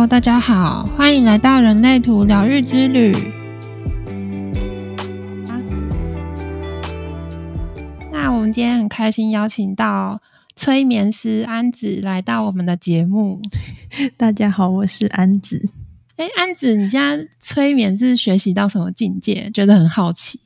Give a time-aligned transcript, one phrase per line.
[0.00, 3.12] Hello，大家好，欢迎来到人类图疗愈之旅。
[8.10, 10.18] 那我们今天很开心邀请到
[10.56, 13.42] 催眠师安子来到我们的节目。
[14.16, 15.68] 大家好，我是安子。
[16.16, 19.50] 哎，安子，你现在催眠是学习到什么境界？
[19.52, 20.40] 觉得很好奇。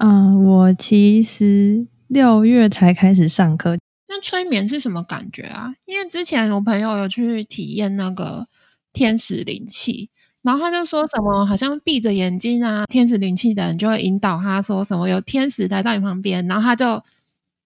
[0.00, 3.78] 嗯，我其实六月才开始上课。
[4.10, 5.72] 那催眠是什么感觉啊？
[5.86, 8.46] 因为之前我朋友有去体验那个
[8.92, 10.10] 天使灵气，
[10.42, 17.02] 然后他就说什么，好像闭着眼睛啊，天使灵气的人就会引导他说什么有天使来到你旁边，然后他就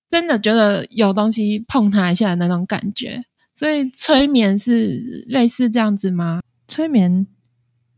[0.08, 3.22] 真的觉得有东西碰他一下的那种感觉。
[3.54, 6.40] 所以催眠是类似这样子吗？
[6.68, 7.26] 催眠。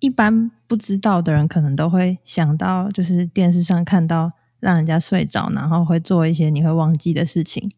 [0.00, 7.72] 一般不知道的人可能都会想到，就是电视上看到让人家睡着，然后会做一些你会忘记的事情。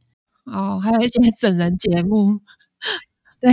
[0.44, 2.40] 哦，还有一些 整人节目。
[3.40, 3.50] 对，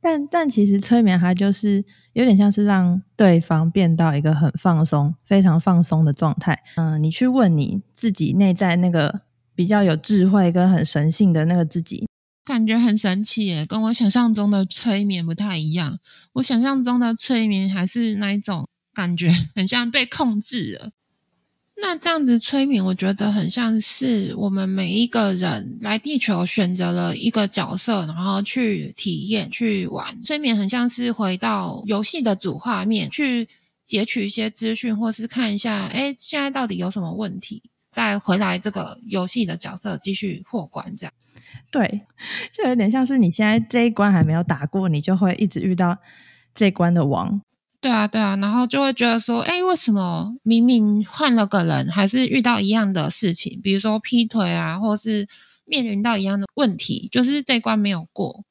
[0.00, 6.62] 但但其实催眠它就是有点像是让对方变到一个很放松、非常放松的状态。
[6.76, 9.22] 嗯，你去问你自己内在那个
[9.54, 12.06] 比较有智慧跟很神性的那个自己。
[12.44, 15.98] 感觉很神奇耶，跟我想象中的催眠不太一样。
[16.34, 20.90] 我想象中的催眠还是那一种感觉，很像被控制了。
[21.84, 30.22] 那这样子催眠，我觉得很像是我们每一个人来地球选择了一个角色，然后去体验、去玩。
[30.22, 33.48] 催眠很像是回到游戏的主画面，去
[33.84, 37.60] 截取一些资讯，或是看一下，哎，现在到底有什么问题，
[37.90, 41.12] 再回来这个游戏的角色继续破关，这样。
[41.72, 42.02] 对，
[42.52, 45.98] 就有点像是你现在这一关还没有打过，你就会一直遇到
[46.54, 47.42] 这一关的王。
[47.82, 53.60] 对啊，对啊，然后就会觉得说，哎，为什么明明换了个人，还是遇到一样的事情？
[53.60, 55.26] 比如说劈腿啊，或是
[55.66, 58.44] 面临到一样的问题，就是这关没有过。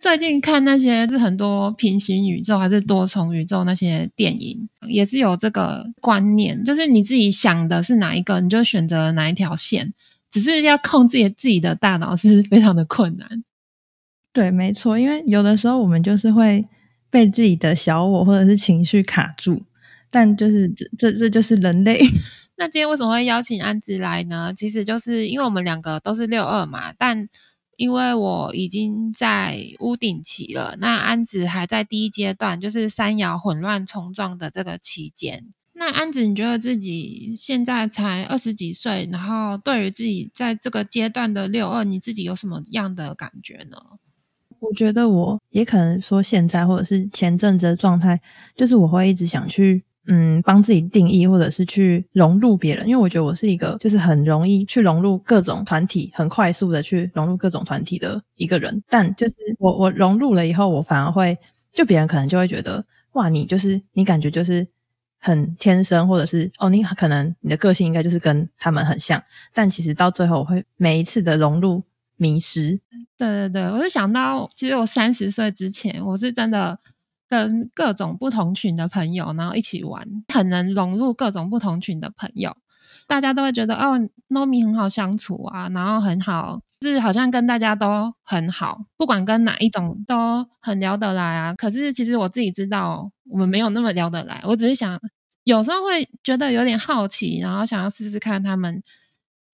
[0.00, 9.94] 最近看那些是很多平行宇宙还是多重宇宙那些电影，也是有这个观念，就是你自己想的是哪一个，你就选择哪一条线。
[10.32, 13.44] 只是要控制自己的大脑是非常的困难。
[14.32, 16.64] 对，没错，因为有的时候我们就是会
[17.12, 19.62] 被自己的小我或者是情绪卡住，
[20.10, 22.00] 但就是这这这就是人类。
[22.56, 24.54] 那今天为什么会邀请安子来呢？
[24.56, 27.28] 其实就是因为我们两个都是六二嘛，但
[27.76, 35.52] 因为我已经在屋顶期了，那安子还在第一阶段，就是三爻混乱冲撞的这个期间。
[35.74, 43.76] 那安子，你觉得自己现在才二十几岁，然后对于自己在这个阶段的六二，你自己有什么样的感觉呢？
[44.62, 48.18] 我觉得我也可能说现在或者是前阵子的状态，
[48.54, 58.82] 就是我会一直想去嗯帮自己定义，或者是去融入别人，因为我觉得我是一个就是很容易去融入各种团体，很快速的去融入各种团体的一个人。
[58.88, 61.36] 但就是我我融入了以后，我反而会
[61.72, 64.66] 就别人可能就会觉得哇，你就是你感觉就是。
[65.24, 69.22] 很天生，或者是哦，你可能你的个性应该就是跟他们很像，
[69.54, 71.80] 但其实到最后我会每一次的融入
[72.22, 72.80] 迷失。
[73.18, 76.78] 对对对，我就想到，其实我三十岁之前，我是真的
[77.28, 82.56] 跟各种不同群的朋友，然后一起玩，很能融入各种不同群的朋友，
[83.06, 91.54] 大家都会觉得哦，Nomi 很好相处啊，然后很好，是好像跟大家都很好，不管跟哪一种都很聊得来啊。
[91.54, 93.10] 可是其实我自己知道。
[93.30, 95.00] 我们没有那么聊得来，我只是想
[95.44, 98.82] 有时候会觉得有点好奇，然后想要试试看他们，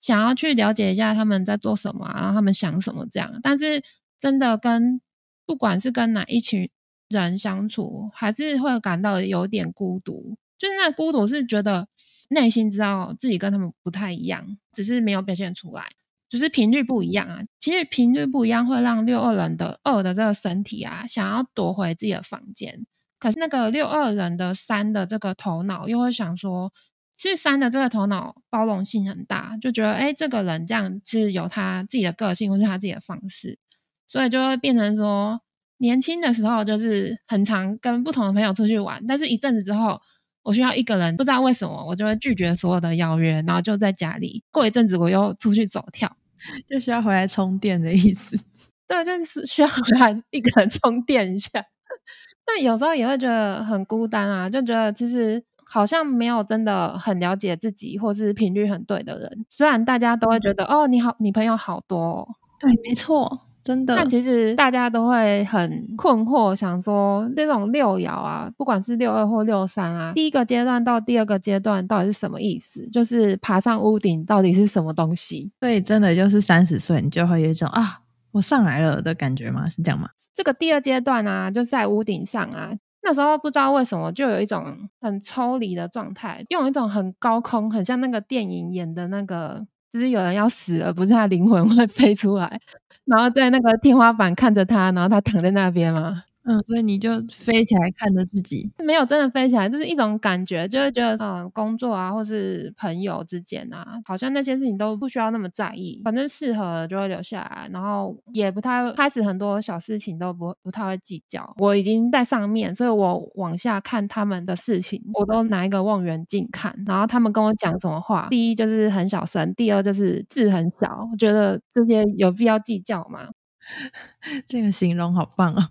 [0.00, 3.38] 想要去了解一下他们在做什么，然后他们想什么这样。
[3.42, 3.82] 但是
[4.18, 5.00] 真的跟
[5.46, 6.68] 不管是跟哪一群
[7.08, 10.36] 人相处，还是会感到有点孤独。
[10.58, 11.88] 就是那孤独是觉得
[12.30, 15.88] 内心知道自己跟他们不太一样，只是没有表现出来，
[16.28, 17.40] 就是频率不一样啊。
[17.58, 22.84] 其实频率不一样会让六二人的二的这个身体啊，想要夺回自己的房间。
[23.20, 26.72] 可是那个六二人的三的这个头脑又会想说，
[27.18, 33.58] 其实三的这个头脑包容性很大，就觉得哎，这个人这样是有他自己的个性或是他自己的方式，
[34.06, 35.40] 所以就会变成说，
[35.78, 40.00] 年轻的时候就是很常跟不同的朋友出去玩，但是一阵子之后，
[40.44, 46.16] 我需要一个人，不知道为什么，我就会拒绝所有的邀约，然后就在家里过一阵子，我又出去走跳，
[46.70, 48.38] 就需要回来充电的意思。
[48.86, 51.50] 对，就是需要回来一个人充电一下。
[52.46, 59.46] 但有时候也会觉得很孤单啊，就觉得其实好像没有真的很了解自己，或是频率很对的人。
[59.50, 62.26] 虽然大家都会觉得哦，你好，你朋友好多，
[62.58, 63.94] 对，没错，真的。
[63.94, 72.88] 但其实大家都会很困惑，想说这种六爻啊，不管是六二或六三啊，第一个阶段到第二个阶段到底是什么意思？
[72.90, 75.52] 就是爬上屋顶到底是什么东西？
[75.60, 78.00] 所以真的就是三十岁，你就会有一种啊。
[78.32, 79.68] 我上来了的感觉吗？
[79.68, 80.08] 是这样吗？
[80.34, 82.72] 这个第二阶段啊，就在屋顶上啊。
[83.08, 92.60] 那时候不知道为什么，就有一种很抽离的状态，用一种很高空，很像那个电影演的那个，就是有人要死了，不是他灵魂会飞出来，
[93.06, 96.22] 然后在那个天花板看着他，然后他躺在那边吗？
[96.48, 111.52] 嗯，所以你就飞起来看着自己，没有真的飞起来，就是一种感觉，就会觉得，嗯，工作啊，或是朋友之间啊，好像那些事情都不需要那么在意，反正适合就会留下来，然后也不太开始很多小事情都不不太会计较。
[111.58, 123.28] 我已经在上面，所以我往下看他们的事情，我都拿一个望远镜看，然后他们跟我讲什么话，第一就是很小声，第二就是字很小，我觉得这些有必要计较吗？
[124.48, 125.62] 这个形容好棒哦。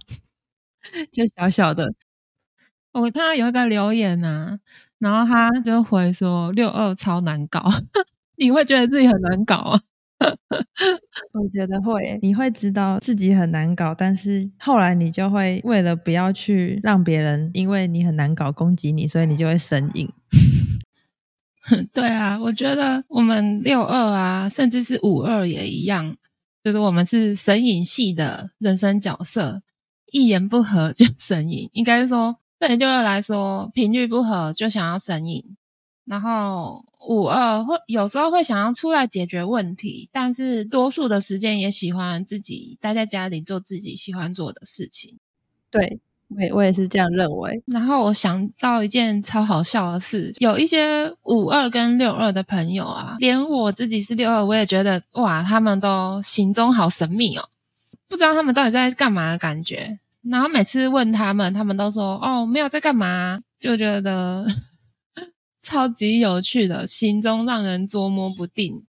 [1.11, 1.93] 就小小的，
[2.93, 4.57] 我看到有一个留言呐，
[4.99, 7.63] 然后他就回说六二超难搞，
[8.37, 9.81] 你会觉得自己很难搞啊？
[11.33, 20.09] 我觉得会，你会知道自己很难搞，但是后来你就会为了不要去让别人因为你很难搞攻击你，所以你就会神隐。
[21.93, 26.15] 对啊，我觉得我们六二啊，甚至是五二也一样，
[26.63, 29.61] 就是我们是神隐系的人生角色。
[30.17, 35.43] 一言不合就神隐， 应该是说对六二来说频率不合就想要神隐，
[36.05, 45.17] 然后五二会有时候会想要出来解决问题，但是多数的时间也喜欢自己待在家里做自己喜欢做的事情。
[45.69, 45.99] 对，
[46.29, 47.61] 我也我也是这样认为。
[47.67, 57.47] 然后我想到一件超好笑的事，有一些五二跟六二的朋友啊，连我自己是六二，我也觉得哇，他们都行踪好神秘哦。
[58.09, 59.99] 不知道他们到底在干嘛的感觉，
[60.29, 64.45] 然后每次问他们，他们都说：“哦，没有在干嘛。”就觉得
[65.61, 68.85] 超级有趣的，心中让人捉摸不定。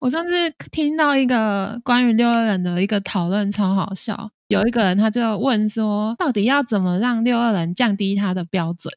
[0.00, 0.30] 我上次
[0.70, 4.30] 听到一个关于六二人的一个讨论，超好笑。
[4.48, 8.92] 有一个人他就问说：“到底要怎么让六二人降低他的标准？”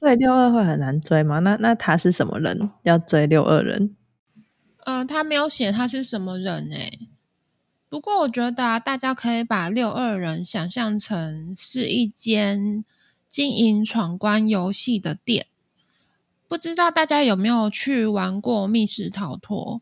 [0.00, 1.40] 所以六二会很难追吗？
[1.40, 2.70] 那那他是什么人？
[2.84, 3.96] 要追六二人？
[4.84, 7.08] 呃，他没有写他是什么人诶。
[7.90, 12.84] 不过，我觉得，大家可以把六二人想象成是一间
[13.30, 15.46] 经营闯关游戏的店。
[16.46, 19.80] 不知道大家有没有去玩过密室逃脱？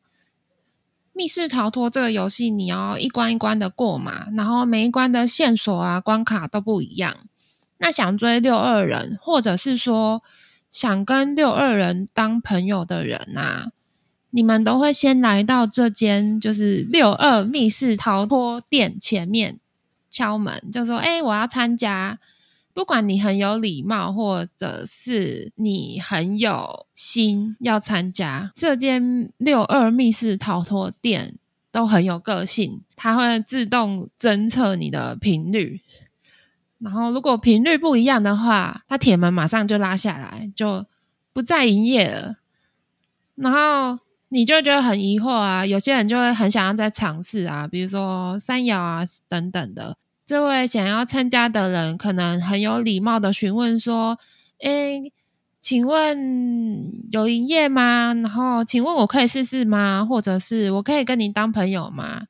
[1.12, 7.26] 密室逃脱这个游戏，你要一关一关的过嘛，然后每一关的线索啊、关卡都不一样。
[7.78, 10.22] 那想追六二人，或者是说
[10.70, 13.72] 想跟六二人当朋友的人啊。
[14.36, 19.58] 你们都会先来到这间就是六二密室逃脱店前面
[20.10, 22.18] 敲门，就说：“哎，我要参加。”
[22.74, 31.36] 不管你很有礼貌，或者是你很有心要参加，这间六二密室逃脱店
[31.72, 35.80] 都很有个性，它会自动侦测你的频率，
[36.78, 40.84] 然后如果频率不一样的话，它铁门马上就拉下来，就
[41.32, 42.36] 不再营业了，
[43.36, 44.04] 然后。
[44.28, 49.96] 你就觉得很疑惑啊，有些人就会很想要再尝试啊，比如说三爻啊等等的。
[50.24, 54.18] 这位想要参加的人可能很有礼貌的询问说
[54.58, 55.12] ：“诶，
[55.60, 58.12] 请问有营业吗？
[58.14, 60.04] 然后请问我可以试试吗？
[60.04, 62.22] 或者是我可以跟你当朋友吗？”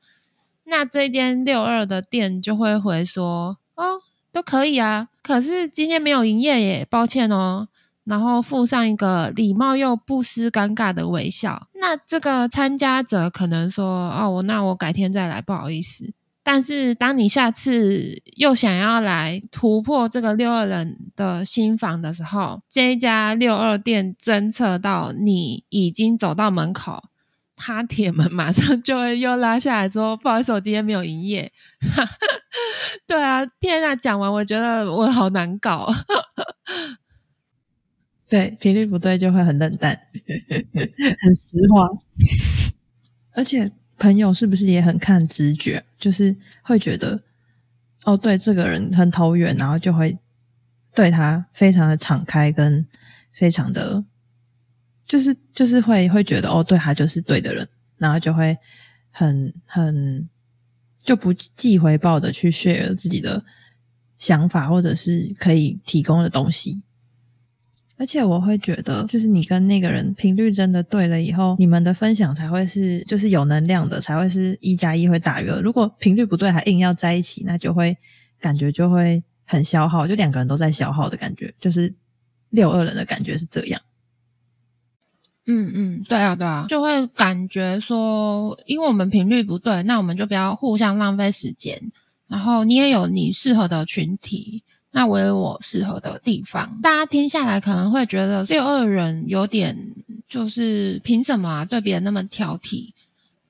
[0.69, 7.69] 那这间六二的店就会回说：“哦，都可以啊，可是今天没有营业耶，抱歉哦。”
[8.05, 11.67] 然后附上一个礼貌又不失尴尬的微笑。
[11.89, 16.13] 那这个参加者可能说：“哦，我那我改天再来，不好意思。”
[16.43, 27.05] 但是当你下次又想要来突破这个六二人的新房的时候，这一家六二店侦测到你已经走到门口，
[27.55, 31.53] 他铁门马上就会又拉下来说：“不好意思，我今天没有营业。
[33.07, 33.95] ”对啊，天啊！
[33.95, 35.89] 讲完我觉得我好难搞。
[38.29, 39.97] 对，频率不对就会很冷淡，
[40.75, 41.89] 很实话。
[43.33, 45.85] 而且朋友是不是也很看直觉？
[45.99, 47.23] 就是会觉得，
[48.05, 50.19] 哦，对，这个人很投缘，然后就会
[50.95, 52.85] 对他非常的敞开，跟
[53.33, 54.03] 非常的，
[55.07, 57.69] 就是就是会会觉得，哦，对他就是对的人，
[57.99, 58.57] 然后就会
[59.11, 60.29] 很很
[61.05, 63.45] 就不计回报的去 share 自己的
[64.19, 66.83] 想法，或者是可以提供的东西。
[67.99, 75.61] 而且我会觉得，就是你跟那个人频率真的对了以后，你们的分享才会是就是有能量的，才会是一加一会大于二。
[75.61, 77.97] 如果频率不对，还硬要在一起，那就会
[78.39, 81.95] 感觉就会很消耗，就两个人都在消耗的感觉，就是
[82.51, 83.81] 六二人的感觉是这样。
[85.47, 91.93] 嗯嗯，对啊对啊，就会感觉说，因为我们频率不对，那我们就不要互相浪费时间。
[92.29, 94.65] 然后你也有你适合的群体，
[94.97, 96.81] 那我有我适合的地方。
[96.83, 99.77] 大家听下来可能会觉得六二人有点
[100.27, 102.95] 就是凭什么对别人那么挑剔？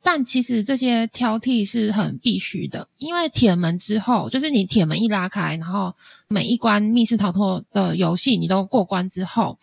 [0.02, 5.94] 但其实这些挑剔是很必须的，因为铁门之后，就是你铁门一拉开，然后
[6.26, 9.56] 每一关密室逃脱的游戏你都过关之后，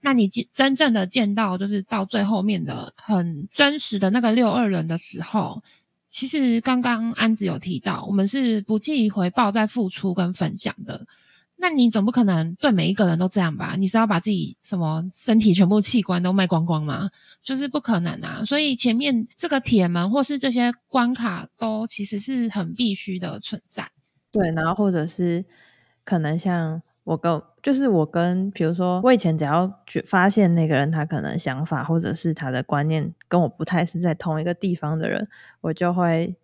[0.00, 5.62] 那你真正的见到就是到最后面的很真实的那个六二人的时候，
[6.08, 11.06] 其实刚刚安子有提到，我们是不计回报在付出跟分享的。
[11.58, 13.74] 那你总不可能对每一个人都这样吧？
[13.78, 17.08] 你是要把自己什么身体全部器官都卖光光吗？
[17.42, 18.44] 就是不可能啊！
[18.44, 23.90] 所以前面这个铁门或是这些关卡都其实是很必须的存在。
[24.30, 25.44] 对，然后或者是
[26.04, 35.26] 可能像我跟，就是我跟，比如说我以前只要去发现那个人他可能想法或者是他的观念跟我不太是在同一个地方的人，
[35.62, 36.36] 我就会。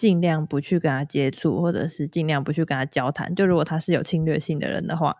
[0.00, 3.34] 尽量不去跟他接触，或者是尽量不去跟他交谈。
[3.34, 5.14] 就如果他是有侵略性的人的话，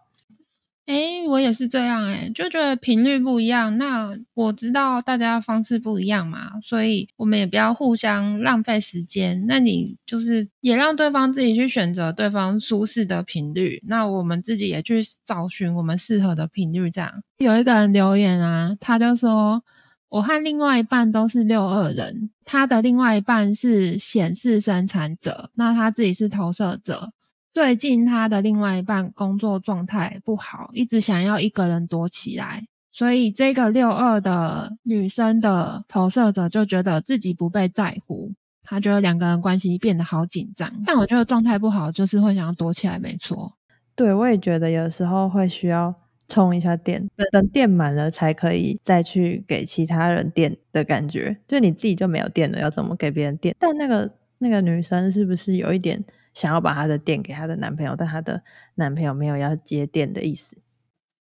[0.86, 3.76] 哎，我也是这样哎，就觉得频率不一样。
[3.76, 9.44] 那我知道大家方式不一样嘛，所以我们也不要互相浪费时间。
[9.46, 16.90] 那你就是也让对方自己去选择对方舒适的频率，那我们自己也去找寻我们适合的频率。
[16.90, 19.62] 这样有一个人留言啊，他就说。
[20.10, 27.12] 我和另外一半都是六二人，他的另外一半是显示生产者，那他自己是投射者。
[27.52, 38.32] 最近他的另外一半工作状态不好，一直想要一个人躲起来，所以这个六二的女生的投射者就觉得自己不被在乎，
[38.64, 40.68] 他觉得两个人关系变得好紧张。
[40.84, 43.52] 但我觉得状态不好就是会想要躲起来，没错。
[43.94, 45.94] 对，我也觉得有时候会需要。
[46.30, 51.36] 充一下电，等电满了才可以再去给其他人电的感觉。
[51.48, 53.54] 就你自己就没有电了，要怎么给别人电？
[53.58, 58.42] 但那个那个女生是不是有一点想要把她的电给她的男朋友，但她的
[58.76, 60.56] 男朋友没有要接电的意思？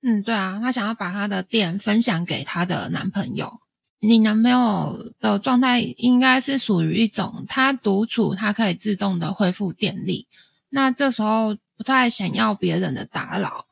[0.01, 3.59] 嗯，对啊，她想要把她的电分享给她的男朋友。
[4.01, 10.27] 你男朋友的状态应该是属于一种他独处，他可以自动的恢复电力。
[10.69, 13.65] 那这时候不太想要别人的打扰。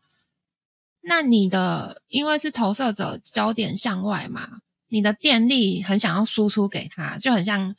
[1.05, 4.48] 那你的因为是投射者，焦点向外嘛，
[4.88, 7.75] 你的电力很想要输出给他，就很像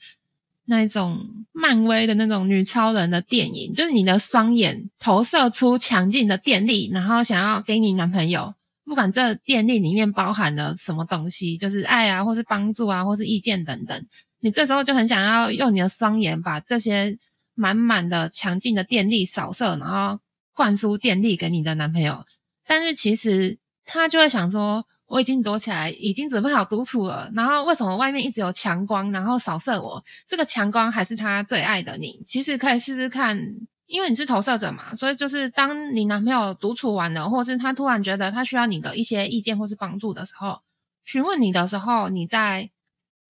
[0.66, 8.54] 那种漫威的那种女超人的电影，就是你的双眼投射出强劲的电力，然后想要给你男朋友，
[8.84, 14.06] 不管这电力里面包含了什么东西，就是爱啊，或是帮助啊，或是意见等等，
[14.40, 17.16] 你这时候就很想要用你的双眼把这些
[17.54, 20.20] 满满的强劲的电力扫射，然后
[20.52, 22.26] 灌输电力给你的男朋友。
[22.66, 27.30] 但是其实他就会想说，我已经躲起来，已经准备好独处了。
[27.34, 30.02] 然后为什么外面一直有强光，然后扫射我？
[30.26, 32.20] 这个强光还是他最爱的你。
[32.24, 33.38] 其实可以试试看，
[33.86, 40.60] 因为你是投射者嘛，所以就是当你男朋友独处完了，或是他突然觉得他需要你的一些意见或是帮助的时候，
[41.04, 42.70] 询问你的时候，你再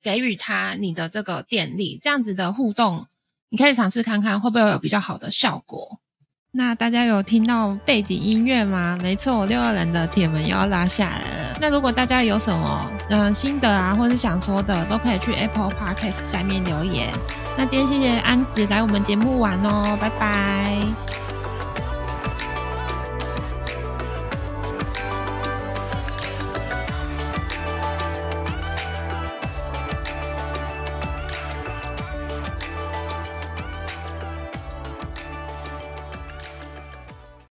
[0.00, 3.08] 给予他你的这个电力，这样子的互动，
[3.48, 5.98] 你可以尝试看看会不会有比较好的效果。
[6.56, 8.96] 那大家有听到背景音乐吗？
[9.02, 11.58] 没错，六二人的铁门又要拉下来了。
[11.60, 17.08] 那如果大家有什么嗯心得啊，或是想说的，都可以去 Apple Podcast 下面留言。
[17.58, 20.78] 那今天谢谢安子来我们节目玩哦，拜拜。